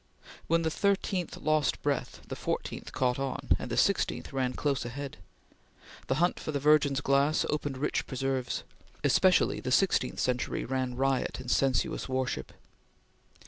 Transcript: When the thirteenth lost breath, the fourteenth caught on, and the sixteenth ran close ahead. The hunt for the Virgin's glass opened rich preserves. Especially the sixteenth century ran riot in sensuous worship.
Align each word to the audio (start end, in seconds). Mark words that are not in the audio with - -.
When 0.47 0.63
the 0.63 0.71
thirteenth 0.71 1.37
lost 1.37 1.79
breath, 1.83 2.21
the 2.27 2.35
fourteenth 2.35 2.91
caught 2.91 3.19
on, 3.19 3.49
and 3.59 3.69
the 3.69 3.77
sixteenth 3.77 4.33
ran 4.33 4.53
close 4.53 4.83
ahead. 4.83 5.17
The 6.07 6.15
hunt 6.15 6.39
for 6.39 6.51
the 6.51 6.59
Virgin's 6.59 7.01
glass 7.01 7.45
opened 7.51 7.77
rich 7.77 8.07
preserves. 8.07 8.63
Especially 9.03 9.59
the 9.59 9.71
sixteenth 9.71 10.19
century 10.19 10.65
ran 10.65 10.95
riot 10.95 11.39
in 11.39 11.49
sensuous 11.49 12.09
worship. 12.09 12.51